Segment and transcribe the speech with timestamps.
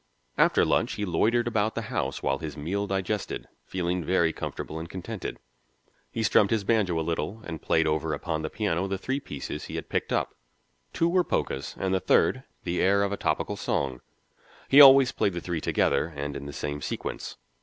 [0.35, 4.89] After lunch he loitered about the house while his meal digested, feeling very comfortable and
[4.89, 5.37] contented.
[6.11, 9.65] He strummed his banjo a little and played over upon the piano the three pieces
[9.65, 10.33] he had picked up:
[10.91, 14.01] two were polkas, and the third, the air of a topical song;
[14.67, 17.37] he always played the three together and in the same sequence.